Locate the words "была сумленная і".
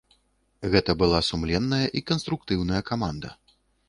1.01-2.03